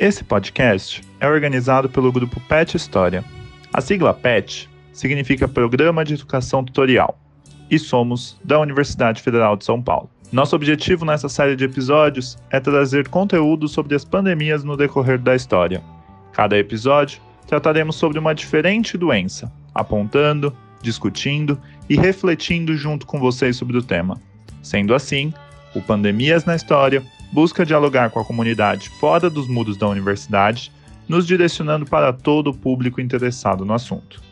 Esse 0.00 0.24
podcast 0.24 1.02
é 1.20 1.28
organizado 1.28 1.86
pelo 1.86 2.10
grupo 2.10 2.40
PET 2.48 2.74
História. 2.74 3.22
A 3.70 3.82
sigla 3.82 4.14
PET 4.14 4.66
significa 4.94 5.46
Programa 5.46 6.04
de 6.04 6.14
Educação 6.14 6.64
Tutorial 6.64 7.18
e 7.70 7.78
somos 7.78 8.40
da 8.42 8.58
Universidade 8.58 9.20
Federal 9.20 9.56
de 9.56 9.64
São 9.66 9.82
Paulo. 9.82 10.08
Nosso 10.32 10.56
objetivo 10.56 11.04
nessa 11.04 11.28
série 11.28 11.54
de 11.54 11.64
episódios 11.64 12.38
é 12.50 12.58
trazer 12.58 13.08
conteúdo 13.08 13.68
sobre 13.68 13.94
as 13.94 14.02
pandemias 14.02 14.64
no 14.64 14.74
decorrer 14.76 15.18
da 15.18 15.36
história. 15.36 15.82
Cada 16.32 16.56
episódio 16.56 17.20
trataremos 17.50 17.96
sobre 17.96 18.16
uma 18.16 18.32
diferente 18.32 18.96
doença, 18.96 19.52
apontando, 19.74 20.56
discutindo 20.80 21.60
e 21.88 21.96
refletindo 21.96 22.76
junto 22.76 23.04
com 23.04 23.18
vocês 23.18 23.56
sobre 23.56 23.76
o 23.76 23.82
tema. 23.82 24.20
Sendo 24.62 24.94
assim, 24.94 25.34
o 25.74 25.82
Pandemias 25.82 26.44
na 26.44 26.54
História 26.54 27.02
busca 27.32 27.66
dialogar 27.66 28.08
com 28.10 28.20
a 28.20 28.24
comunidade 28.24 28.88
fora 28.88 29.28
dos 29.28 29.48
muros 29.48 29.76
da 29.76 29.88
universidade, 29.88 30.70
nos 31.08 31.26
direcionando 31.26 31.84
para 31.84 32.12
todo 32.12 32.50
o 32.50 32.56
público 32.56 33.00
interessado 33.00 33.64
no 33.64 33.74
assunto. 33.74 34.22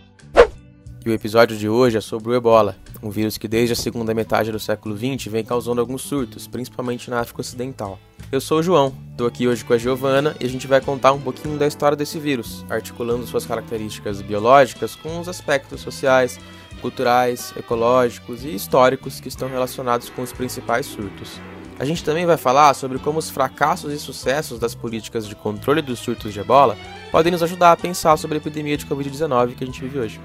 E 1.04 1.10
o 1.10 1.12
episódio 1.12 1.56
de 1.56 1.68
hoje 1.68 1.96
é 1.96 2.00
sobre 2.00 2.30
o 2.30 2.36
ebola, 2.36 2.76
um 3.02 3.10
vírus 3.10 3.36
que 3.36 3.48
desde 3.48 3.72
a 3.72 3.76
segunda 3.76 4.14
metade 4.14 4.52
do 4.52 4.60
século 4.60 4.96
XX 4.96 5.26
vem 5.26 5.44
causando 5.44 5.80
alguns 5.80 6.02
surtos, 6.02 6.46
principalmente 6.46 7.10
na 7.10 7.18
África 7.18 7.40
Ocidental. 7.40 7.98
Eu 8.30 8.42
sou 8.42 8.58
o 8.58 8.62
João, 8.62 8.92
estou 9.10 9.26
aqui 9.26 9.48
hoje 9.48 9.64
com 9.64 9.72
a 9.72 9.78
Giovana 9.78 10.36
e 10.38 10.44
a 10.44 10.48
gente 10.50 10.66
vai 10.66 10.82
contar 10.82 11.12
um 11.12 11.20
pouquinho 11.20 11.56
da 11.56 11.66
história 11.66 11.96
desse 11.96 12.18
vírus, 12.18 12.62
articulando 12.68 13.26
suas 13.26 13.46
características 13.46 14.20
biológicas 14.20 14.94
com 14.94 15.18
os 15.18 15.30
aspectos 15.30 15.80
sociais, 15.80 16.38
culturais, 16.82 17.54
ecológicos 17.56 18.44
e 18.44 18.54
históricos 18.54 19.18
que 19.18 19.28
estão 19.28 19.48
relacionados 19.48 20.10
com 20.10 20.20
os 20.20 20.30
principais 20.30 20.84
surtos. 20.84 21.40
A 21.78 21.86
gente 21.86 22.04
também 22.04 22.26
vai 22.26 22.36
falar 22.36 22.74
sobre 22.74 22.98
como 22.98 23.18
os 23.18 23.30
fracassos 23.30 23.94
e 23.94 23.98
sucessos 23.98 24.58
das 24.58 24.74
políticas 24.74 25.26
de 25.26 25.34
controle 25.34 25.80
dos 25.80 25.98
surtos 25.98 26.34
de 26.34 26.40
ebola 26.40 26.76
podem 27.10 27.32
nos 27.32 27.42
ajudar 27.42 27.72
a 27.72 27.76
pensar 27.78 28.18
sobre 28.18 28.36
a 28.36 28.40
epidemia 28.40 28.76
de 28.76 28.84
Covid-19 28.84 29.54
que 29.54 29.64
a 29.64 29.66
gente 29.66 29.80
vive 29.80 30.00
hoje. 30.00 30.20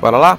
Bora 0.00 0.18
lá? 0.18 0.38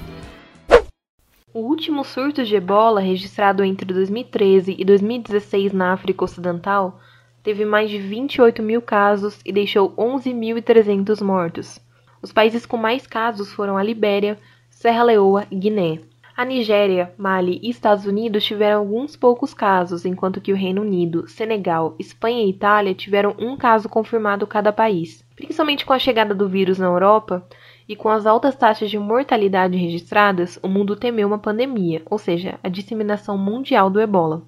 O 1.56 1.60
último 1.60 2.04
surto 2.04 2.44
de 2.44 2.54
ebola 2.54 3.00
registrado 3.00 3.64
entre 3.64 3.90
2013 3.94 4.76
e 4.78 4.84
2016 4.84 5.72
na 5.72 5.94
África 5.94 6.22
Ocidental 6.22 7.00
teve 7.42 7.64
mais 7.64 7.88
de 7.88 7.96
28 7.96 8.62
mil 8.62 8.82
casos 8.82 9.40
e 9.42 9.50
deixou 9.50 9.90
11.300 9.92 11.22
mortos. 11.22 11.80
Os 12.20 12.30
países 12.30 12.66
com 12.66 12.76
mais 12.76 13.06
casos 13.06 13.54
foram 13.54 13.78
a 13.78 13.82
Libéria, 13.82 14.38
Serra 14.68 15.04
Leoa 15.04 15.46
e 15.50 15.56
Guiné. 15.56 16.00
A 16.36 16.44
Nigéria, 16.44 17.14
Mali 17.16 17.58
e 17.62 17.70
Estados 17.70 18.04
Unidos 18.04 18.44
tiveram 18.44 18.80
alguns 18.80 19.16
poucos 19.16 19.54
casos, 19.54 20.04
enquanto 20.04 20.42
que 20.42 20.52
o 20.52 20.56
Reino 20.56 20.82
Unido, 20.82 21.26
Senegal, 21.26 21.96
Espanha 21.98 22.44
e 22.44 22.50
Itália 22.50 22.94
tiveram 22.94 23.34
um 23.38 23.56
caso 23.56 23.88
confirmado 23.88 24.46
cada 24.46 24.74
país. 24.74 25.24
Principalmente 25.34 25.86
com 25.86 25.94
a 25.94 25.98
chegada 25.98 26.34
do 26.34 26.46
vírus 26.46 26.78
na 26.78 26.84
Europa 26.84 27.48
e 27.88 27.94
com 27.94 28.08
as 28.08 28.26
altas 28.26 28.56
taxas 28.56 28.90
de 28.90 28.98
mortalidade 28.98 29.76
registradas, 29.76 30.58
o 30.62 30.68
mundo 30.68 30.96
temeu 30.96 31.28
uma 31.28 31.38
pandemia, 31.38 32.02
ou 32.10 32.18
seja, 32.18 32.58
a 32.62 32.68
disseminação 32.68 33.38
mundial 33.38 33.88
do 33.88 34.00
ebola. 34.00 34.42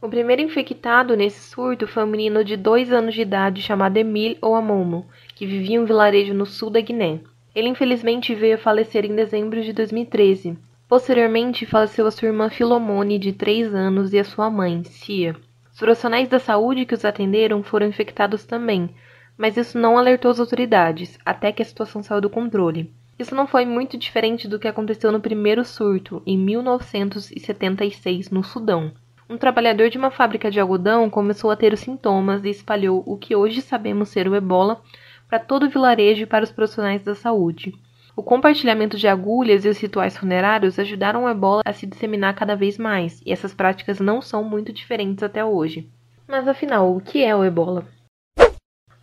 O 0.00 0.08
primeiro 0.08 0.42
infectado 0.42 1.16
nesse 1.16 1.40
surto 1.40 1.86
foi 1.86 2.04
um 2.04 2.06
menino 2.06 2.44
de 2.44 2.56
dois 2.56 2.92
anos 2.92 3.14
de 3.14 3.22
idade 3.22 3.62
chamado 3.62 3.96
Emile 3.96 4.38
Ouamomo, 4.42 5.06
que 5.34 5.46
vivia 5.46 5.76
em 5.76 5.78
um 5.80 5.86
vilarejo 5.86 6.34
no 6.34 6.44
sul 6.44 6.68
da 6.68 6.80
Guiné. 6.80 7.20
Ele 7.54 7.68
infelizmente 7.68 8.34
veio 8.34 8.56
a 8.56 8.58
falecer 8.58 9.06
em 9.06 9.16
dezembro 9.16 9.62
de 9.62 9.72
2013. 9.72 10.58
Posteriormente, 10.86 11.64
faleceu 11.64 12.06
a 12.06 12.10
sua 12.10 12.28
irmã 12.28 12.50
Filomone, 12.50 13.18
de 13.18 13.32
3 13.32 13.74
anos, 13.74 14.12
e 14.12 14.18
a 14.18 14.24
sua 14.24 14.50
mãe, 14.50 14.84
Cia. 14.84 15.34
Os 15.72 15.78
profissionais 15.78 16.28
da 16.28 16.38
saúde 16.38 16.84
que 16.84 16.94
os 16.94 17.04
atenderam 17.04 17.62
foram 17.62 17.86
infectados 17.86 18.44
também, 18.44 18.90
mas 19.36 19.56
isso 19.56 19.78
não 19.78 19.98
alertou 19.98 20.30
as 20.30 20.40
autoridades, 20.40 21.18
até 21.24 21.52
que 21.52 21.62
a 21.62 21.64
situação 21.64 22.02
saiu 22.02 22.20
do 22.20 22.30
controle. 22.30 22.92
Isso 23.18 23.34
não 23.34 23.46
foi 23.46 23.64
muito 23.64 23.96
diferente 23.96 24.46
do 24.46 24.58
que 24.58 24.68
aconteceu 24.68 25.10
no 25.10 25.20
primeiro 25.20 25.64
surto, 25.64 26.22
em 26.26 26.36
1976, 26.36 28.30
no 28.30 28.44
Sudão. 28.44 28.92
Um 29.28 29.36
trabalhador 29.36 29.88
de 29.88 29.98
uma 29.98 30.10
fábrica 30.10 30.50
de 30.50 30.60
algodão 30.60 31.10
começou 31.10 31.50
a 31.50 31.56
ter 31.56 31.72
os 31.72 31.80
sintomas 31.80 32.44
e 32.44 32.50
espalhou 32.50 33.02
o 33.06 33.16
que 33.16 33.34
hoje 33.34 33.60
sabemos 33.60 34.10
ser 34.10 34.28
o 34.28 34.36
ebola 34.36 34.80
para 35.28 35.38
todo 35.38 35.66
o 35.66 35.70
vilarejo 35.70 36.22
e 36.22 36.26
para 36.26 36.44
os 36.44 36.52
profissionais 36.52 37.02
da 37.02 37.14
saúde. 37.14 37.74
O 38.14 38.22
compartilhamento 38.22 38.96
de 38.96 39.08
agulhas 39.08 39.64
e 39.64 39.68
os 39.68 39.78
rituais 39.78 40.16
funerários 40.16 40.78
ajudaram 40.78 41.24
o 41.24 41.28
ebola 41.28 41.62
a 41.64 41.72
se 41.72 41.86
disseminar 41.86 42.34
cada 42.34 42.54
vez 42.54 42.78
mais, 42.78 43.20
e 43.26 43.32
essas 43.32 43.52
práticas 43.52 43.98
não 43.98 44.22
são 44.22 44.44
muito 44.44 44.72
diferentes 44.72 45.22
até 45.22 45.44
hoje. 45.44 45.90
Mas 46.26 46.46
afinal, 46.46 46.96
o 46.96 47.00
que 47.00 47.22
é 47.22 47.34
o 47.34 47.44
ebola? 47.44 47.86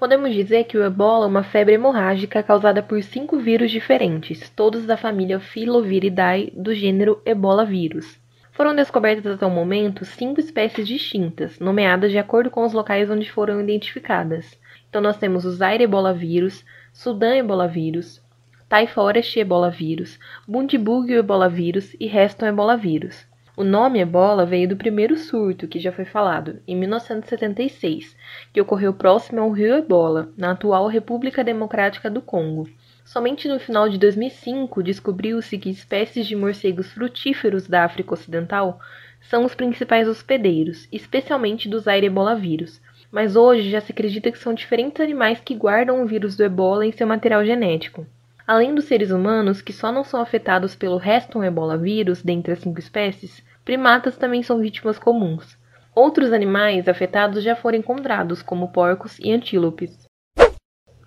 Podemos 0.04 0.34
dizer 0.34 0.66
que 0.66 0.78
o 0.78 0.84
ebola 0.84 1.24
é 1.24 1.30
uma 1.30 1.44
febre 1.44 1.76
hemorrágica 1.76 2.44
causada 2.44 2.84
por 2.84 3.02
cinco 3.02 3.38
vírus 3.40 3.72
diferentes, 3.72 4.50
todos 4.50 4.86
da 4.86 4.98
família 4.98 5.40
Filoviridae 5.40 6.52
do 6.54 6.76
gênero 6.76 7.22
Ebola 7.26 7.64
vírus. 7.64 8.20
Foram 8.52 8.76
descobertas 8.76 9.26
até 9.26 9.46
o 9.46 9.50
momento 9.50 10.04
cinco 10.04 10.42
espécies 10.42 10.86
distintas, 10.86 11.58
nomeadas 11.58 12.12
de 12.12 12.18
acordo 12.18 12.52
com 12.52 12.66
os 12.66 12.74
locais 12.74 13.10
onde 13.10 13.32
foram 13.32 13.62
identificadas. 13.62 14.60
Então 14.90 15.02
nós 15.02 15.16
temos 15.16 15.46
o 15.46 15.52
Zaire 15.52 15.86
Ebola 15.86 16.14
vírus, 16.14 16.66
Sudã 16.92 17.38
Ebola 17.38 17.70
vírus, 17.70 18.22
Tai 18.68 18.86
Forest 18.88 19.40
Ebola 19.40 19.72
vírus, 19.72 20.20
Bundibug 20.46 21.14
Ebola 21.14 21.48
vírus 21.48 21.96
e 21.98 22.08
Reston 22.08 22.48
Ebola 22.48 22.76
vírus. 22.76 23.26
O 23.56 23.64
nome 23.64 24.00
Ebola 24.00 24.48
veio 24.48 24.68
do 24.68 24.76
primeiro 24.76 25.16
surto, 25.16 25.68
que 25.68 25.80
já 25.80 25.92
foi 25.92 26.06
falado, 26.06 26.60
em 26.68 26.76
1976, 26.76 28.18
que 28.52 28.60
ocorreu 28.60 28.92
próximo 28.92 29.42
ao 29.42 29.52
rio 29.52 29.76
Ebola, 29.76 30.30
na 30.36 30.52
atual 30.52 30.88
República 30.88 31.44
Democrática 31.44 32.10
do 32.10 32.20
Congo. 32.20 32.68
Somente 33.06 33.48
no 33.48 33.60
final 33.60 33.88
de 33.88 34.00
2005 34.00 34.82
descobriu-se 34.82 35.56
que 35.60 35.70
espécies 35.70 36.26
de 36.26 36.36
morcegos 36.36 36.92
frutíferos 36.92 37.68
da 37.68 37.84
África 37.84 38.16
Ocidental 38.16 38.80
são 39.22 39.46
os 39.46 39.54
principais 39.54 40.08
hospedeiros, 40.08 40.88
especialmente 40.92 41.70
do 41.70 41.78
Zaire 41.78 42.08
Ebola 42.08 42.36
vírus, 42.36 42.82
mas 43.12 43.36
hoje 43.36 43.70
já 43.70 43.80
se 43.80 43.92
acredita 43.92 44.32
que 44.32 44.40
são 44.40 44.56
diferentes 44.56 45.00
animais 45.00 45.40
que 45.40 45.54
guardam 45.54 46.02
o 46.02 46.08
vírus 46.08 46.36
do 46.36 46.44
ebola 46.44 46.88
em 46.88 46.92
seu 46.92 47.06
material 47.06 47.46
genético. 47.46 48.04
Além 48.46 48.76
dos 48.76 48.86
seres 48.86 49.10
humanos, 49.10 49.62
que 49.62 49.72
só 49.72 49.92
não 49.92 50.04
são 50.04 50.20
afetados 50.20 50.76
pelo 50.76 50.98
Reston 50.98 51.44
ebola 51.44 51.78
vírus 51.78 52.22
dentre 52.22 52.52
as 52.52 52.60
cinco 52.60 52.80
espécies, 52.80 53.44
primatas 53.64 54.18
também 54.18 54.44
são 54.44 54.60
vítimas 54.60 55.00
comuns. 55.00 55.58
Outros 55.96 56.34
animais 56.34 56.88
afetados 56.88 57.42
já 57.42 57.56
foram 57.56 57.78
encontrados, 57.78 58.42
como 58.42 58.72
porcos 58.72 59.18
e 59.20 59.32
antílopes. 59.32 60.08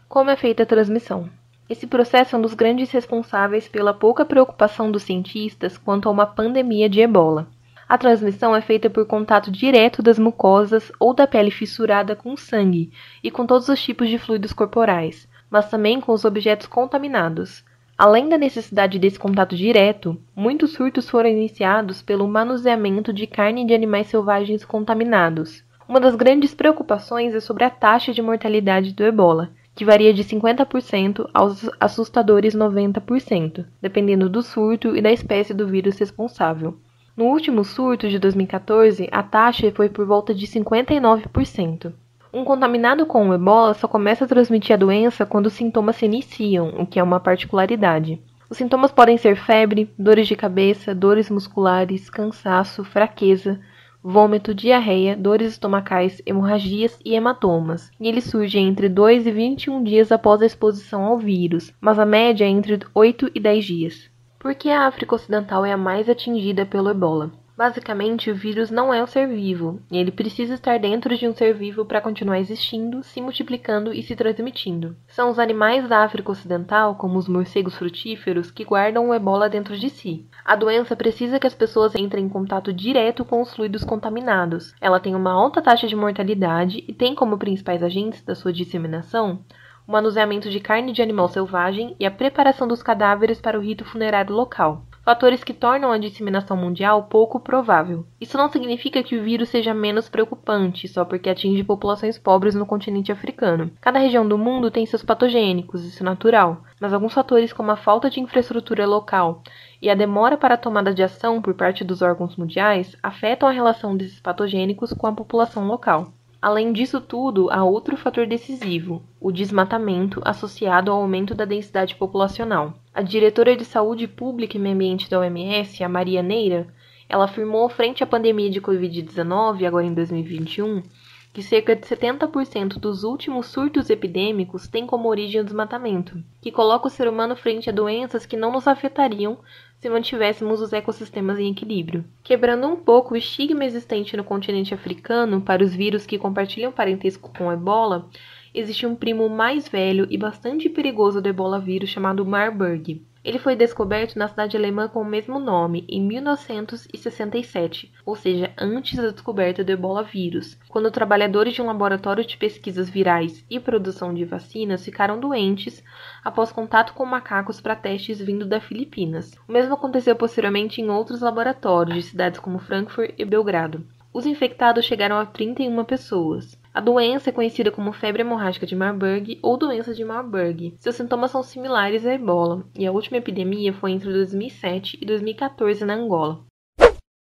Como 0.09 0.31
é 0.31 0.37
feita 0.37 0.63
a 0.63 0.67
transmissão? 0.67 1.29
Esse 1.69 1.87
processo 1.87 2.37
é 2.37 2.39
um 2.39 2.43
dos 2.43 2.55
grandes 2.55 2.91
responsáveis 2.91 3.69
pela 3.69 3.93
pouca 3.93 4.25
preocupação 4.25 4.91
dos 4.91 5.03
cientistas 5.03 5.77
quanto 5.77 6.09
a 6.09 6.13
uma 6.13 6.25
pandemia 6.25 6.89
de 6.89 7.01
ebola. 7.01 7.49
A 7.89 7.99
transmissão 7.99 8.55
é 8.55 8.61
feita 8.61 8.89
por 8.89 9.07
contato 9.07 9.51
direto 9.51 10.03
das 10.03 10.19
mucosas 10.19 10.91
ou 10.99 11.13
da 11.13 11.27
pele 11.27 11.51
fissurada 11.51 12.17
com 12.17 12.37
sangue 12.37 12.93
e 13.23 13.31
com 13.31 13.45
todos 13.45 13.69
os 13.69 13.83
tipos 13.83 14.09
de 14.09 14.19
fluidos 14.19 14.53
corporais, 14.53 15.29
mas 15.51 15.71
também 15.71 16.01
com 16.01 16.13
os 16.13 16.25
objetos 16.25 16.67
contaminados. 16.67 17.65
Além 17.99 18.29
da 18.29 18.37
necessidade 18.37 18.99
desse 18.99 19.19
contato 19.19 19.57
direto, 19.57 20.21
muitos 20.35 20.73
surtos 20.73 21.09
foram 21.09 21.31
iniciados 21.31 22.03
pelo 22.03 22.29
manuseamento 22.29 23.13
de 23.13 23.27
carne 23.27 23.67
de 23.67 23.73
animais 23.73 24.09
selvagens 24.09 24.65
contaminados. 24.65 25.65
Uma 25.89 25.99
das 26.01 26.15
grandes 26.15 26.55
preocupações 26.55 27.35
é 27.35 27.41
sobre 27.41 27.65
a 27.65 27.71
taxa 27.71 28.13
de 28.13 28.21
mortalidade 28.21 28.93
do 28.93 29.03
ebola, 29.03 29.51
que 29.75 29.85
varia 29.85 30.13
de 30.13 30.25
50% 30.25 31.29
aos 31.33 31.71
assustadores 31.79 32.55
90%, 32.55 33.65
dependendo 33.81 34.29
do 34.29 34.43
surto 34.43 34.97
e 34.97 35.01
da 35.01 35.13
espécie 35.13 35.55
do 35.55 35.67
vírus 35.67 35.99
responsável. 35.99 36.77
No 37.17 37.27
último 37.27 37.65
surto 37.65 38.11
de 38.11 38.19
2014, 38.19 39.09
a 39.11 39.23
taxa 39.23 39.71
foi 39.71 39.89
por 39.89 40.05
volta 40.05 40.35
de 40.35 40.47
59%. 40.47 41.93
Um 42.33 42.45
contaminado 42.45 43.07
com 43.07 43.29
o 43.29 43.35
ebola 43.35 43.75
só 43.75 43.87
começa 43.87 44.25
a 44.25 44.29
transmitir 44.29 44.75
a 44.75 44.79
doença 44.79 45.25
quando 45.25 45.47
os 45.47 45.53
sintomas 45.53 45.97
se 45.97 46.05
iniciam, 46.05 46.75
o 46.79 46.87
que 46.87 46.99
é 46.99 47.03
uma 47.03 47.21
particularidade. 47.21 48.21
Os 48.49 48.59
sintomas 48.59 48.93
podem 48.93 49.17
ser 49.17 49.37
febre, 49.37 49.91
dores 49.99 50.29
de 50.29 50.37
cabeça, 50.37 50.95
dores 50.95 51.29
musculares, 51.29 52.09
cansaço, 52.09 52.85
fraqueza, 52.85 53.61
vômito, 54.03 54.55
diarreia, 54.55 55.17
dores 55.17 55.53
estomacais, 55.53 56.23
hemorragias 56.25 56.97
e 57.05 57.15
hematomas. 57.15 57.91
E 58.01 58.07
eles 58.07 58.25
surgem 58.25 58.69
entre 58.69 58.89
2 58.89 59.27
e 59.27 59.33
21 59.33 59.83
dias 59.83 60.13
após 60.13 60.41
a 60.41 60.47
exposição 60.47 61.05
ao 61.05 61.19
vírus, 61.19 61.75
mas 61.81 61.99
a 61.99 62.07
média 62.07 62.45
é 62.45 62.49
entre 62.49 62.79
8 62.95 63.33
e 63.35 63.41
10 63.41 63.65
dias. 63.65 64.11
Por 64.39 64.55
que 64.55 64.71
a 64.71 64.87
África 64.87 65.17
Ocidental 65.17 65.65
é 65.65 65.73
a 65.73 65.77
mais 65.77 66.09
atingida 66.09 66.65
pelo 66.65 66.89
ebola? 66.89 67.33
Basicamente, 67.57 68.31
o 68.31 68.35
vírus 68.35 68.71
não 68.71 68.93
é 68.93 69.03
um 69.03 69.07
ser 69.07 69.27
vivo, 69.27 69.81
e 69.91 69.97
ele 69.97 70.11
precisa 70.13 70.53
estar 70.53 70.79
dentro 70.79 71.17
de 71.17 71.27
um 71.27 71.35
ser 71.35 71.55
vivo 71.55 71.87
para 71.87 72.03
continuar 72.03 72.39
existindo, 72.39 73.03
se 73.03 73.19
multiplicando 73.19 73.95
e 73.95 74.03
se 74.03 74.15
transmitindo. 74.15 74.95
São 75.09 75.31
os 75.31 75.39
animais 75.39 75.89
da 75.89 76.05
África 76.05 76.31
Ocidental, 76.31 76.97
como 76.97 77.19
os 77.19 77.27
morcegos 77.27 77.75
frutíferos, 77.75 78.51
que 78.51 78.63
guardam 78.63 79.09
o 79.09 79.15
ebola 79.15 79.49
dentro 79.49 79.75
de 79.75 79.89
si. 79.89 80.27
A 80.45 80.55
doença 80.55 80.95
precisa 80.95 81.41
que 81.41 81.47
as 81.47 81.55
pessoas 81.55 81.95
entrem 81.95 82.27
em 82.27 82.29
contato 82.29 82.75
direto 82.75 83.25
com 83.25 83.41
os 83.41 83.55
fluidos 83.55 83.85
contaminados. 83.85 84.75
Ela 84.79 85.01
tem 85.01 85.15
uma 85.15 85.33
alta 85.33 85.63
taxa 85.63 85.87
de 85.87 85.97
mortalidade 85.97 86.85
e 86.87 86.93
tem 86.93 87.15
como 87.15 87.39
principais 87.39 87.83
agentes 87.83 88.23
da 88.23 88.35
sua 88.35 88.53
disseminação 88.53 89.41
o 89.87 89.93
manuseamento 89.93 90.51
de 90.51 90.59
carne 90.59 90.93
de 90.93 91.01
animal 91.01 91.29
selvagem 91.29 91.95
e 92.01 92.05
a 92.05 92.11
preparação 92.11 92.67
dos 92.67 92.83
cadáveres 92.83 93.41
para 93.41 93.57
o 93.57 93.63
rito 93.63 93.85
funerário 93.85 94.35
local 94.35 94.85
fatores 95.07 95.45
que 95.45 95.55
tornam 95.55 95.93
a 95.93 95.99
disseminação 95.99 96.57
mundial 96.57 97.05
pouco 97.05 97.39
provável. 97.39 98.05
Isso 98.21 98.37
não 98.37 98.51
significa 98.51 99.05
que 99.05 99.17
o 99.17 99.23
vírus 99.23 99.51
seja 99.51 99.73
menos 99.73 100.09
preocupante 100.09 100.89
só 100.89 101.05
porque 101.05 101.31
atinge 101.31 101.63
populações 101.63 102.19
pobres 102.19 102.57
no 102.57 102.67
continente 102.67 103.13
africano. 103.13 103.71
Cada 103.81 104.01
região 104.01 104.27
do 104.27 104.37
mundo 104.37 104.69
tem 104.69 104.85
seus 104.85 105.05
patogênicos, 105.05 105.85
isso 105.85 106.03
é 106.03 106.05
natural, 106.05 106.61
mas 106.81 106.93
alguns 106.93 107.15
fatores 107.15 107.53
como 107.53 107.71
a 107.71 107.77
falta 107.77 108.11
de 108.11 108.19
infraestrutura 108.19 108.85
local 108.85 109.45
e 109.81 109.89
a 109.89 109.95
demora 109.95 110.37
para 110.37 110.55
a 110.55 110.59
tomada 110.59 110.93
de 110.93 111.05
ação 111.05 111.41
por 111.41 111.55
parte 111.55 111.85
dos 111.85 112.03
órgãos 112.03 112.35
mundiais 112.35 112.97
afetam 113.01 113.49
a 113.49 113.53
relação 113.53 113.97
desses 113.97 114.19
patogênicos 114.19 114.93
com 114.93 115.07
a 115.07 115.13
população 115.13 115.69
local. 115.69 116.13
Além 116.47 116.73
disso 116.73 117.01
tudo, 117.01 117.51
há 117.51 117.65
outro 117.65 117.97
fator 117.97 118.27
decisivo: 118.27 119.03
o 119.21 119.33
desmatamento 119.33 120.21
associado 120.25 120.91
ao 120.91 121.01
aumento 121.01 121.35
da 121.35 121.45
densidade 121.45 121.95
populacional. 121.95 122.75
A 122.97 123.03
diretora 123.03 123.55
de 123.55 123.63
Saúde 123.63 124.09
Pública 124.09 124.57
e 124.57 124.59
Meio 124.59 124.75
Ambiente 124.75 125.11
da 125.11 125.21
OMS, 125.21 125.85
a 125.85 125.87
Maria 125.87 126.23
Neira, 126.23 126.67
ela 127.07 127.27
afirmou 127.27 127.69
frente 127.69 128.03
à 128.03 128.07
pandemia 128.07 128.49
de 128.49 128.59
Covid-19, 128.59 129.67
agora 129.67 129.85
em 129.85 129.93
2021, 129.93 130.83
que 131.31 131.43
cerca 131.43 131.77
de 131.77 131.83
70% 131.83 132.79
dos 132.79 133.05
últimos 133.05 133.49
surtos 133.49 133.91
epidêmicos 133.91 134.67
têm 134.67 134.87
como 134.87 135.11
origem 135.11 135.43
o 135.43 135.45
desmatamento, 135.45 136.17
que 136.41 136.51
coloca 136.51 136.87
o 136.87 136.91
ser 136.91 137.07
humano 137.07 137.37
frente 137.37 137.69
a 137.69 137.73
doenças 137.73 138.25
que 138.25 138.35
não 138.35 138.51
nos 138.51 138.67
afetariam 138.67 139.37
se 139.79 139.91
mantivéssemos 139.91 140.63
os 140.63 140.73
ecossistemas 140.73 141.39
em 141.39 141.51
equilíbrio. 141.51 142.03
Quebrando 142.25 142.67
um 142.67 142.77
pouco 142.77 143.13
o 143.13 143.17
estigma 143.19 143.67
existente 143.67 144.17
no 144.17 144.25
continente 144.25 144.73
africano 144.73 145.43
para 145.43 145.63
os 145.63 145.75
vírus 145.75 146.07
que 146.07 146.17
compartilham 146.17 146.73
parentesco 146.73 147.31
com 147.37 147.49
o 147.49 147.53
ebola, 147.53 148.09
existe 148.57 148.87
um 148.87 148.97
primo 148.97 149.29
mais 149.29 149.69
velho 149.69 150.07
e 150.11 150.17
bastante 150.17 150.69
perigoso 150.69 151.21
do 151.21 151.29
ebola 151.29 151.61
vírus 151.61 151.91
chamado 151.91 152.25
Marburg. 152.25 153.03
Ele 153.27 153.39
foi 153.41 153.57
descoberto 153.57 154.17
na 154.17 154.29
cidade 154.29 154.57
alemã 154.57 154.87
com 154.87 155.03
o 155.03 155.05
mesmo 155.05 155.41
nome 155.41 155.85
em 155.89 156.01
1967, 156.01 157.93
ou 158.07 158.15
seja, 158.15 158.53
antes 158.57 158.97
da 158.97 159.11
descoberta 159.11 159.65
do 159.65 159.73
ebola 159.73 160.05
vírus, 160.05 160.57
quando 160.69 160.93
trabalhadores 160.93 161.53
de 161.53 161.61
um 161.61 161.67
laboratório 161.67 162.25
de 162.25 162.37
pesquisas 162.37 162.89
virais 162.89 163.45
e 163.51 163.59
produção 163.59 164.15
de 164.15 164.25
vacinas 164.25 164.85
ficaram 164.85 165.19
doentes 165.19 165.83
após 166.25 166.53
contato 166.53 166.95
com 166.95 167.05
macacos 167.05 167.61
para 167.61 167.75
testes 167.75 168.21
vindo 168.21 168.47
da 168.47 168.61
Filipinas. 168.61 169.37
O 169.49 169.53
mesmo 169.53 169.75
aconteceu 169.75 170.15
posteriormente 170.15 170.81
em 170.81 170.89
outros 170.89 171.21
laboratórios 171.21 171.97
de 171.97 172.03
cidades 172.05 172.39
como 172.39 172.61
Frankfurt 172.61 173.13
e 173.19 173.25
Belgrado. 173.25 173.85
Os 174.13 174.25
infectados 174.25 174.85
chegaram 174.85 175.19
a 175.19 175.27
31 175.27 175.85
pessoas. 175.85 176.57
A 176.77 176.81
doença 176.83 177.31
é 177.31 177.33
conhecida 177.33 177.71
como 177.71 177.91
febre 177.91 178.21
hemorrágica 178.21 178.67
de 178.67 178.77
Marburg 178.77 179.39
ou 179.43 179.57
doença 179.57 179.95
de 179.95 180.05
Marburg. 180.05 180.75
Seus 180.79 180.95
sintomas 180.95 181.31
são 181.31 181.43
similares 181.43 182.05
à 182.05 182.13
ebola, 182.13 182.67
e 182.79 182.87
a 182.87 182.93
última 182.93 183.17
epidemia 183.17 183.73
foi 183.73 183.93
entre 183.93 184.13
2007 184.13 184.99
e 185.01 185.07
2014 185.07 185.87
na 185.87 185.95
Angola. 185.95 186.45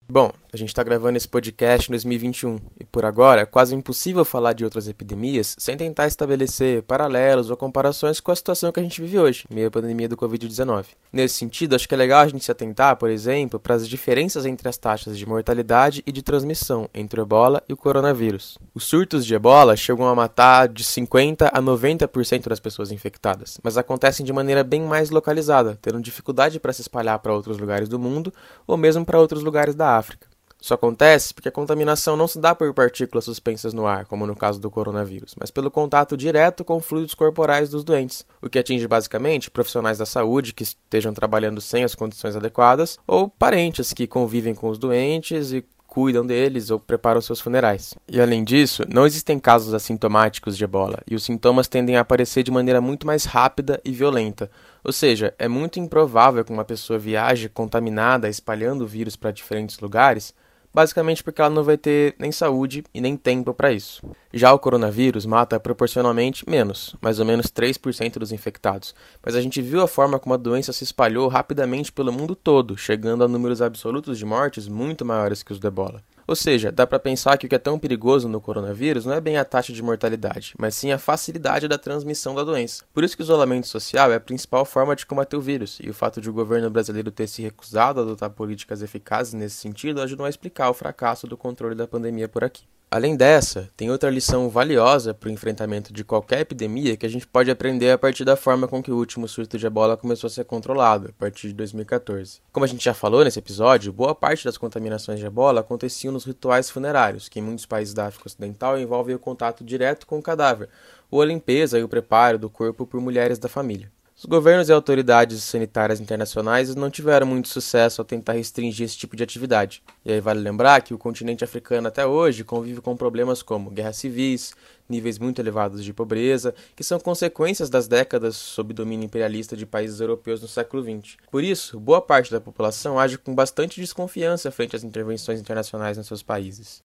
Bom, 0.08 0.32
a 0.52 0.58
gente 0.58 0.70
está 0.70 0.82
gravando 0.82 1.16
esse 1.16 1.28
podcast 1.28 1.90
em 1.90 1.94
2021 1.94 2.58
e 2.80 2.84
por 2.84 3.06
agora 3.06 3.42
é 3.42 3.46
quase 3.46 3.76
impossível 3.76 4.26
falar 4.26 4.54
de 4.54 4.64
outras 4.64 4.88
epidemias 4.88 5.56
sem 5.60 5.78
tentar 5.78 6.08
estabelecer 6.08 6.82
paralelos 6.84 7.52
ou 7.52 7.58
comparações 7.58 8.20
com 8.20 8.32
a 8.32 8.36
situação 8.36 8.72
que 8.72 8.80
a 8.80 8.84
gente 8.84 9.00
vive 9.00 9.20
hoje, 9.20 9.46
meio 9.50 9.68
à 9.68 9.72
pandemia 9.72 10.10
do 10.10 10.18
Covid-19. 10.18 10.86
Nesse 11.14 11.36
sentido, 11.36 11.76
acho 11.76 11.88
que 11.88 11.94
é 11.94 11.98
legal 11.98 12.22
a 12.22 12.28
gente 12.28 12.44
se 12.44 12.52
atentar, 12.52 12.96
por 12.96 13.10
exemplo, 13.10 13.60
para 13.60 13.76
as 13.76 13.88
diferenças 13.88 14.46
entre 14.46 14.68
as 14.68 14.78
taxas 14.78 15.18
de 15.18 15.26
mortalidade 15.26 16.04
e 16.06 16.12
de 16.12 16.24
transmissão 16.24 16.90
entre 16.94 17.20
o 17.20 17.24
ebola 17.24 17.62
e 17.70 17.74
o 17.74 17.78
coronavírus. 17.78 18.58
Os 18.74 18.86
surtos 18.86 19.26
de 19.26 19.36
ebola 19.36 19.76
chegam 19.76 20.08
a 20.08 20.16
matar 20.16 20.68
de 20.68 20.84
50 20.84 21.48
a 21.48 21.62
90% 21.62 22.48
das 22.48 22.60
pessoas 22.60 22.92
infectadas, 22.92 23.60
mas 23.64 23.78
acontecem 23.78 24.26
de 24.26 24.34
maneira 24.34 24.64
bem 24.64 24.82
mais 24.82 25.12
localizada, 25.12 25.78
tendo 25.80 26.02
dificuldade 26.02 26.60
para 26.60 26.74
se 26.74 26.82
espalhar 26.82 27.20
para 27.20 27.34
outros 27.34 27.60
lugares 27.60 27.88
do 27.88 28.00
mundo 28.00 28.34
ou 28.66 28.78
mesmo 28.78 29.06
para 29.06 29.20
outros 29.20 29.44
lugares 29.44 29.76
da 29.76 29.96
África. 29.96 30.28
Isso 30.62 30.74
acontece 30.74 31.34
porque 31.34 31.48
a 31.48 31.52
contaminação 31.52 32.18
não 32.18 32.28
se 32.28 32.38
dá 32.38 32.54
por 32.54 32.74
partículas 32.74 33.24
suspensas 33.24 33.74
no 33.74 33.88
ar, 33.88 34.06
como 34.06 34.28
no 34.28 34.36
caso 34.36 34.60
do 34.60 34.70
coronavírus, 34.70 35.34
mas 35.40 35.50
pelo 35.50 35.72
contato 35.72 36.18
direto 36.18 36.66
com 36.66 36.82
fluidos 36.82 37.14
corporais 37.14 37.70
dos 37.70 37.84
doentes, 37.84 38.26
o 38.42 38.50
que 38.50 38.60
atinge 38.60 38.86
basicamente 38.86 39.50
profissionais 39.50 40.00
da 40.00 40.06
saúde 40.06 40.54
que 40.54 40.64
estejam 40.64 41.14
trabalhando 41.14 41.62
sem 41.62 41.86
as 41.86 41.96
condições 41.96 42.36
adequadas 42.36 43.00
ou 43.08 43.30
parentes 43.30 43.94
que 43.94 44.06
convivem 44.06 44.54
com 44.54 44.68
os 44.68 44.78
doentes 44.78 45.54
e 45.54 45.66
cuidam 45.88 46.26
deles 46.26 46.70
ou 46.70 46.80
preparam 46.80 47.22
seus 47.22 47.40
funerais. 47.40 47.96
E 48.08 48.22
além 48.22 48.44
disso, 48.44 48.84
não 48.88 49.06
existem 49.06 49.40
casos 49.40 49.74
assintomáticos 49.74 50.56
de 50.56 50.64
ebola, 50.64 51.00
e 51.10 51.16
os 51.16 51.24
sintomas 51.24 51.68
tendem 51.68 51.96
a 51.96 52.02
aparecer 52.02 52.44
de 52.44 52.52
maneira 52.52 52.80
muito 52.80 53.08
mais 53.08 53.26
rápida 53.26 53.82
e 53.84 53.92
violenta. 53.92 54.52
Ou 54.84 54.94
seja, 54.94 55.34
é 55.40 55.48
muito 55.48 55.80
improvável 55.80 56.46
que 56.46 56.54
uma 56.54 56.64
pessoa 56.64 57.00
viaje 57.00 57.50
contaminada 57.50 58.30
espalhando 58.30 58.84
o 58.84 58.88
vírus 58.88 59.16
para 59.16 59.32
diferentes 59.32 59.80
lugares 59.80 60.34
basicamente 60.74 61.24
porque 61.24 61.42
ela 61.42 61.50
não 61.50 61.64
vai 61.64 61.78
ter 61.78 62.16
nem 62.20 62.32
saúde 62.32 62.84
e 62.94 63.02
nem 63.02 63.16
tempo 63.16 63.54
para 63.54 63.72
isso. 63.72 64.02
Já 64.34 64.54
o 64.54 64.60
coronavírus 64.60 65.26
mata 65.26 65.60
proporcionalmente 65.60 66.50
menos, 66.50 66.96
mais 67.02 67.20
ou 67.20 67.26
menos 67.26 67.48
3% 67.48 68.20
dos 68.20 68.32
infectados, 68.32 68.94
mas 69.24 69.36
a 69.36 69.42
gente 69.42 69.62
viu 69.62 69.82
a 69.82 69.88
forma 69.88 70.20
como 70.20 70.34
a 70.34 70.38
doença 70.38 70.72
se 70.74 70.84
espalhou 70.84 71.28
rapidamente 71.28 71.92
pelo 71.92 72.14
mundo 72.14 72.36
todo, 72.36 72.78
chegando 72.78 73.24
a 73.24 73.28
números 73.28 73.62
absolutos 73.62 74.18
de 74.18 74.26
mortes 74.26 74.68
muito 74.68 75.06
maiores 75.06 75.44
que 75.44 75.52
os 75.52 75.60
do 75.60 75.68
ebola. 75.68 76.04
Ou 76.30 76.36
seja, 76.36 76.72
dá 76.72 76.86
para 76.86 77.00
pensar 77.00 77.40
que 77.40 77.48
o 77.48 77.50
que 77.50 77.56
é 77.56 77.58
tão 77.58 77.80
perigoso 77.80 78.30
no 78.30 78.40
coronavírus 78.40 79.04
não 79.04 79.16
é 79.16 79.20
bem 79.20 79.38
a 79.38 79.44
taxa 79.44 79.74
de 79.74 79.82
mortalidade, 79.82 80.54
mas 80.60 80.76
sim 80.76 80.92
a 80.92 81.00
facilidade 81.00 81.68
da 81.68 81.76
transmissão 81.76 82.36
da 82.36 82.44
doença. 82.44 82.84
Por 82.94 83.04
isso 83.04 83.18
que 83.18 83.24
o 83.24 83.26
isolamento 83.26 83.68
social 83.68 84.12
é 84.12 84.16
a 84.16 84.20
principal 84.20 84.64
forma 84.64 84.96
de 84.96 85.08
combater 85.08 85.36
o 85.36 85.42
vírus, 85.42 85.80
e 85.82 85.90
o 85.90 85.94
fato 85.94 86.22
de 86.22 86.30
o 86.30 86.34
governo 86.34 86.70
brasileiro 86.70 87.10
ter 87.10 87.26
se 87.26 87.42
recusado 87.42 88.00
a 88.00 88.04
adotar 88.04 88.30
políticas 88.30 88.84
eficazes 88.84 89.34
nesse 89.34 89.56
sentido 89.56 90.04
ajudou 90.04 90.28
a 90.28 90.30
explicar 90.30 90.70
o 90.70 90.74
fracasso 90.76 91.26
do 91.26 91.36
controle 91.36 91.74
da 91.74 91.88
pandemia 91.88 92.30
por 92.30 92.44
aqui. 92.44 92.62
Além 92.92 93.16
dessa, 93.16 93.70
tem 93.78 93.92
outra 93.92 94.10
lição 94.10 94.50
valiosa 94.50 95.14
para 95.14 95.30
o 95.30 95.32
enfrentamento 95.32 95.94
de 95.94 96.04
qualquer 96.04 96.40
epidemia 96.40 96.98
que 96.98 97.06
a 97.06 97.10
gente 97.10 97.28
pode 97.28 97.52
aprender 97.52 97.92
a 97.92 98.00
partir 98.00 98.26
da 98.26 98.36
forma 98.36 98.68
com 98.68 98.82
que 98.82 98.92
o 98.92 98.98
último 98.98 99.28
surto 99.28 99.60
de 99.60 99.68
ebola 99.68 99.96
começou 99.96 100.28
a 100.28 100.32
ser 100.32 100.44
controlado, 100.44 101.10
a 101.10 101.14
partir 101.14 101.50
de 101.50 101.54
2014. 101.54 102.42
Como 102.52 102.64
a 102.64 102.68
gente 102.68 102.84
já 102.84 102.96
falou 102.96 103.24
nesse 103.24 103.38
episódio, 103.38 103.94
boa 103.94 104.16
parte 104.16 104.44
das 104.44 104.58
contaminações 104.58 105.20
de 105.20 105.26
ebola 105.28 105.60
aconteciam 105.60 106.12
nos 106.12 106.26
rituais 106.26 106.72
funerários, 106.72 107.30
que 107.30 107.38
em 107.38 107.44
muitos 107.44 107.68
países 107.68 107.94
da 107.94 108.08
África 108.08 108.28
Ocidental 108.28 108.80
envolvem 108.80 109.14
o 109.14 109.20
contato 109.20 109.64
direto 109.64 110.08
com 110.08 110.18
o 110.18 110.24
cadáver, 110.24 110.68
ou 111.12 111.22
a 111.22 111.26
limpeza 111.28 111.78
e 111.78 111.84
o 111.84 111.88
preparo 111.88 112.40
do 112.40 112.50
corpo 112.50 112.88
por 112.88 113.00
mulheres 113.00 113.38
da 113.38 113.48
família. 113.48 113.92
Os 114.20 114.26
governos 114.26 114.68
e 114.68 114.74
autoridades 114.74 115.42
sanitárias 115.46 116.02
internacionais 116.02 116.76
não 116.76 116.92
tiveram 116.92 117.26
muito 117.26 117.48
sucesso 117.48 118.02
ao 118.02 118.06
tentar 118.06 118.34
restringir 118.34 118.86
esse 118.86 118.98
tipo 118.98 119.16
de 119.16 119.24
atividade. 119.24 119.82
E 120.04 120.12
aí 120.12 120.20
vale 120.20 120.42
lembrar 120.42 120.82
que 120.82 120.94
o 120.94 120.98
continente 120.98 121.42
africano 121.42 121.88
até 121.88 122.06
hoje 122.06 122.44
convive 122.44 122.82
com 122.82 122.98
problemas 122.98 123.42
como 123.42 123.70
guerras 123.70 123.96
civis, 123.96 124.54
níveis 124.90 125.18
muito 125.18 125.40
elevados 125.40 125.86
de 125.86 125.94
pobreza, 125.94 126.54
que 126.76 126.84
são 126.84 127.00
consequências 127.00 127.70
das 127.70 127.88
décadas 127.88 128.36
sob 128.36 128.74
domínio 128.74 129.06
imperialista 129.06 129.56
de 129.56 129.66
países 129.66 130.02
europeus 130.02 130.42
no 130.42 130.50
século 130.50 130.84
XX. 130.84 131.16
Por 131.32 131.42
isso, 131.42 131.80
boa 131.80 132.02
parte 132.02 132.30
da 132.30 132.42
população 132.42 133.00
age 133.00 133.18
com 133.18 133.34
bastante 133.34 133.80
desconfiança 133.80 134.52
frente 134.52 134.76
às 134.76 134.84
intervenções 134.84 135.40
internacionais 135.40 135.98
nos 135.98 136.08
seus 136.08 136.22
países. 136.22 136.89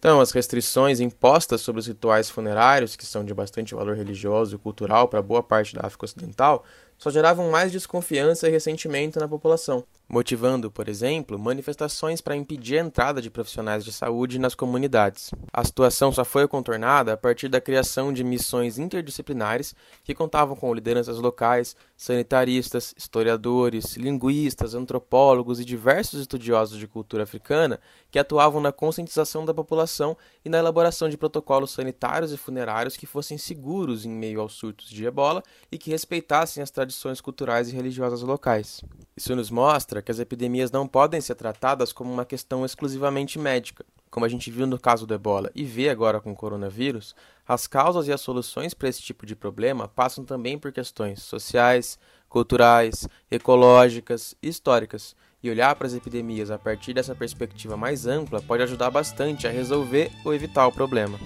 Então, 0.00 0.18
as 0.18 0.30
restrições 0.30 0.98
impostas 0.98 1.60
sobre 1.60 1.78
os 1.78 1.86
rituais 1.86 2.30
funerários, 2.30 2.96
que 2.96 3.04
são 3.04 3.22
de 3.22 3.34
bastante 3.34 3.74
valor 3.74 3.94
religioso 3.94 4.56
e 4.56 4.58
cultural 4.58 5.06
para 5.08 5.20
boa 5.20 5.42
parte 5.42 5.74
da 5.74 5.86
África 5.86 6.06
Ocidental, 6.06 6.64
só 6.96 7.10
geravam 7.10 7.50
mais 7.50 7.70
desconfiança 7.70 8.48
e 8.48 8.50
ressentimento 8.50 9.20
na 9.20 9.28
população 9.28 9.84
motivando, 10.10 10.72
por 10.72 10.88
exemplo, 10.88 11.38
manifestações 11.38 12.20
para 12.20 12.34
impedir 12.34 12.78
a 12.78 12.82
entrada 12.82 13.22
de 13.22 13.30
profissionais 13.30 13.84
de 13.84 13.92
saúde 13.92 14.40
nas 14.40 14.56
comunidades. 14.56 15.30
A 15.52 15.64
situação 15.64 16.10
só 16.10 16.24
foi 16.24 16.48
contornada 16.48 17.12
a 17.12 17.16
partir 17.16 17.48
da 17.48 17.60
criação 17.60 18.12
de 18.12 18.24
missões 18.24 18.76
interdisciplinares 18.76 19.72
que 20.02 20.12
contavam 20.12 20.56
com 20.56 20.74
lideranças 20.74 21.18
locais, 21.18 21.76
sanitaristas, 21.96 22.92
historiadores, 22.96 23.96
linguistas, 23.96 24.74
antropólogos 24.74 25.60
e 25.60 25.64
diversos 25.64 26.20
estudiosos 26.20 26.76
de 26.76 26.88
cultura 26.88 27.22
africana 27.22 27.78
que 28.10 28.18
atuavam 28.18 28.60
na 28.60 28.72
conscientização 28.72 29.44
da 29.44 29.54
população 29.54 30.16
e 30.44 30.48
na 30.48 30.58
elaboração 30.58 31.08
de 31.08 31.16
protocolos 31.16 31.70
sanitários 31.70 32.32
e 32.32 32.36
funerários 32.36 32.96
que 32.96 33.06
fossem 33.06 33.38
seguros 33.38 34.04
em 34.04 34.10
meio 34.10 34.40
aos 34.40 34.54
surtos 34.54 34.88
de 34.88 35.04
ebola 35.04 35.42
e 35.70 35.78
que 35.78 35.90
respeitassem 35.90 36.60
as 36.60 36.70
tradições 36.70 37.20
culturais 37.20 37.68
e 37.68 37.76
religiosas 37.76 38.22
locais. 38.22 38.82
Isso 39.20 39.36
nos 39.36 39.50
mostra 39.50 40.00
que 40.00 40.10
as 40.10 40.18
epidemias 40.18 40.70
não 40.70 40.88
podem 40.88 41.20
ser 41.20 41.34
tratadas 41.34 41.92
como 41.92 42.10
uma 42.10 42.24
questão 42.24 42.64
exclusivamente 42.64 43.38
médica. 43.38 43.84
Como 44.10 44.24
a 44.24 44.28
gente 44.30 44.50
viu 44.50 44.66
no 44.66 44.78
caso 44.78 45.06
do 45.06 45.12
ebola 45.12 45.50
e 45.54 45.62
vê 45.62 45.90
agora 45.90 46.22
com 46.22 46.32
o 46.32 46.34
coronavírus, 46.34 47.14
as 47.46 47.66
causas 47.66 48.08
e 48.08 48.12
as 48.14 48.22
soluções 48.22 48.72
para 48.72 48.88
esse 48.88 49.02
tipo 49.02 49.26
de 49.26 49.36
problema 49.36 49.86
passam 49.86 50.24
também 50.24 50.58
por 50.58 50.72
questões 50.72 51.22
sociais, 51.22 51.98
culturais, 52.30 53.06
ecológicas 53.30 54.34
e 54.42 54.48
históricas. 54.48 55.14
E 55.42 55.50
olhar 55.50 55.74
para 55.74 55.86
as 55.86 55.92
epidemias 55.92 56.50
a 56.50 56.58
partir 56.58 56.94
dessa 56.94 57.14
perspectiva 57.14 57.76
mais 57.76 58.06
ampla 58.06 58.40
pode 58.40 58.62
ajudar 58.62 58.90
bastante 58.90 59.46
a 59.46 59.50
resolver 59.50 60.10
ou 60.24 60.32
evitar 60.32 60.66
o 60.66 60.72
problema. 60.72 61.20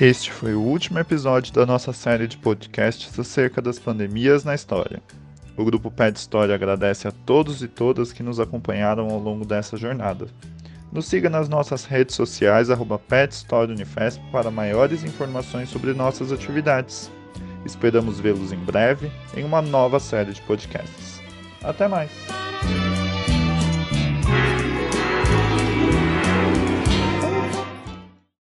Este 0.00 0.32
foi 0.32 0.56
o 0.56 0.60
último 0.60 0.98
episódio 0.98 1.52
da 1.52 1.64
nossa 1.64 1.92
série 1.92 2.26
de 2.26 2.36
podcasts 2.36 3.16
acerca 3.16 3.62
das 3.62 3.78
pandemias 3.78 4.42
na 4.42 4.56
história. 4.56 5.00
O 5.58 5.64
grupo 5.64 5.90
Pet 5.90 6.16
História 6.16 6.54
agradece 6.54 7.08
a 7.08 7.10
todos 7.10 7.62
e 7.64 7.66
todas 7.66 8.12
que 8.12 8.22
nos 8.22 8.38
acompanharam 8.38 9.08
ao 9.08 9.18
longo 9.18 9.44
dessa 9.44 9.76
jornada. 9.76 10.28
Nos 10.92 11.06
siga 11.06 11.28
nas 11.28 11.48
nossas 11.48 11.84
redes 11.84 12.14
sociais, 12.14 12.70
arroba 12.70 13.00
Unifesp, 13.68 14.22
para 14.30 14.52
maiores 14.52 15.02
informações 15.02 15.68
sobre 15.68 15.92
nossas 15.92 16.30
atividades. 16.30 17.10
Esperamos 17.66 18.20
vê-los 18.20 18.52
em 18.52 18.58
breve 18.58 19.10
em 19.36 19.42
uma 19.42 19.60
nova 19.60 19.98
série 19.98 20.32
de 20.32 20.40
podcasts. 20.42 21.20
Até 21.62 21.88
mais! 21.88 22.47